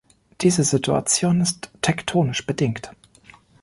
[0.41, 2.89] Diese Situation ist tektonisch bedingt.